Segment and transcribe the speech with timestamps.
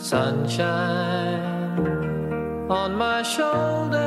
[0.00, 1.76] Sunshine
[2.70, 4.00] on my shoulders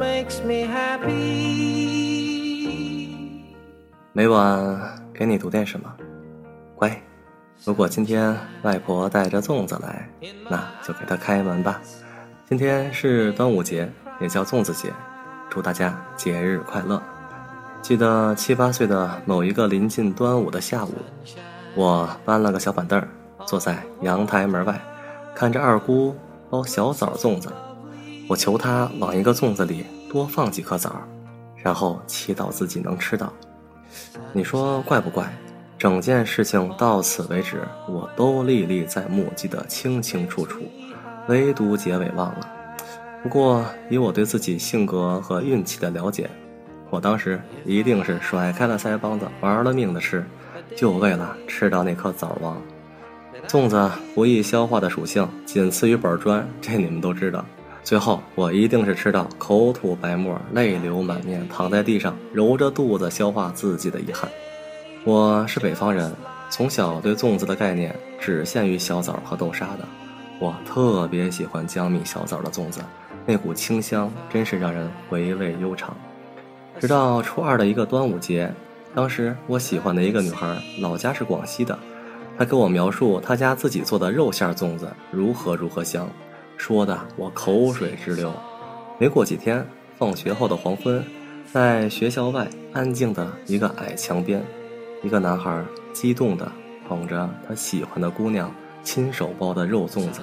[0.00, 1.12] makes me happy.
[4.14, 4.80] 每晚
[5.12, 5.92] 给你读点什么，
[6.74, 6.98] 乖。
[7.62, 10.08] 如果今天外婆带着粽子来，
[10.48, 11.78] 那就给她开门吧。
[12.48, 13.86] 今天是端午节，
[14.18, 14.90] 也叫粽子节，
[15.50, 17.02] 祝大家节日快乐。
[17.82, 20.94] 记得七八岁的某一个临近端午的下午，
[21.74, 23.06] 我搬了个小板凳，
[23.44, 24.80] 坐在阳台门外，
[25.34, 26.14] 看着二姑
[26.48, 27.52] 包小枣粽子。
[28.28, 30.96] 我求她往一个粽子里多放几颗枣，
[31.56, 33.32] 然后祈祷自己能吃到。
[34.32, 35.32] 你说怪不怪？
[35.78, 40.62] 整件事情到此为止，我都历历在目，记得清清楚楚，
[41.28, 42.48] 唯独结尾忘了。
[43.22, 46.30] 不过以我对自己性格和运气的了解，
[46.88, 50.24] 我当时一定是甩开了腮帮子，玩了命的吃，
[50.74, 52.56] 就为了吃到那颗枣王。
[53.48, 57.44] 粽子不易消化的属性仅次于板砖，这你们都知道。
[57.84, 64.28] 最后我一定是吃到口吐白沫、泪流满面，躺在地上揉着肚子消化自己的遗憾。
[65.04, 66.12] 我是北方人，
[66.50, 69.86] 从小对粽子的概念只限于小枣和豆沙的。
[70.40, 72.80] 我特别喜欢江米小枣的粽子，
[73.24, 75.96] 那股清香真是让人回味悠长。
[76.80, 78.52] 直到初二的一个端午节，
[78.92, 81.78] 当时我喜欢的一个女孩，老家是广西的，
[82.38, 86.08] 他给我描述他家自己做的肉馅粽子如何如何香，
[86.58, 88.32] 说的我口水直流。
[88.98, 89.66] 没过几天，
[89.98, 91.02] 放学后的黄昏，
[91.50, 94.42] 在学校外安静的一个矮墙边。
[95.02, 96.50] 一个男孩激动地
[96.86, 100.20] 捧着他喜欢的姑娘亲手包的肉粽子，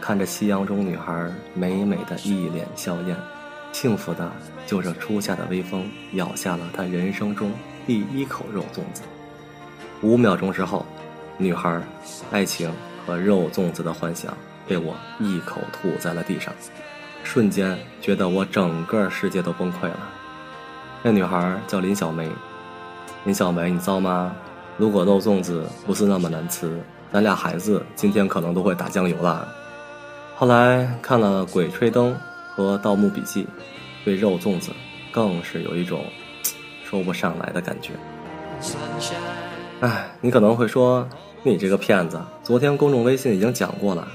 [0.00, 3.16] 看着夕阳中女孩美美的一脸笑颜，
[3.72, 4.30] 幸福的
[4.66, 7.52] 就着初夏的微风咬下了他人生中
[7.86, 9.02] 第一口肉粽子。
[10.02, 10.84] 五秒钟之后，
[11.36, 11.80] 女孩、
[12.30, 12.72] 爱情
[13.04, 14.36] 和肉粽子的幻想
[14.68, 16.52] 被我一口吐在了地上，
[17.24, 19.98] 瞬间觉得我整个世界都崩溃了。
[21.02, 22.28] 那女孩叫林小梅。
[23.24, 24.34] 林小梅，你糟吗？
[24.76, 26.80] 如果肉粽子不是那么难吃，
[27.12, 29.48] 咱俩孩子今天可能都会打酱油了。
[30.36, 32.12] 后来看了《鬼吹灯》
[32.54, 33.44] 和《盗墓笔记》，
[34.04, 34.70] 对肉粽子
[35.12, 36.04] 更是有一种
[36.84, 37.92] 说不上来的感觉。
[39.80, 41.06] 哎，你可能会说，
[41.46, 44.08] 你这个骗子，昨天公众微信已经讲过了。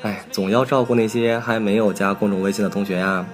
[0.00, 3.26] 哎，总要照顾那些还没有加公众微信的同学呀。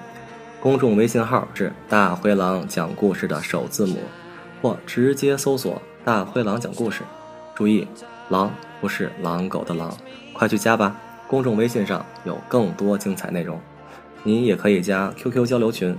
[0.60, 3.99] 公众微信号是“大灰狼讲故事”的首字母。
[4.60, 7.03] 或直接搜索“大灰狼讲故事”，
[7.55, 7.87] 注意，
[8.28, 9.97] 狼不是狼狗的狼，
[10.33, 10.97] 快去加吧！
[11.28, 13.59] 公众微信上有更多精彩内容，
[14.25, 15.97] 你也可以加 QQ 交流群，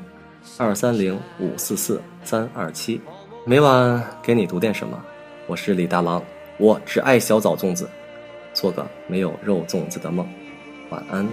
[0.57, 3.01] 二三零五四四三二七，
[3.45, 4.97] 每晚给你读点什么。
[5.45, 6.23] 我是李大郎，
[6.57, 7.89] 我只爱小枣粽子，
[8.53, 10.27] 做个没有肉粽子的梦，
[10.89, 11.27] 晚安。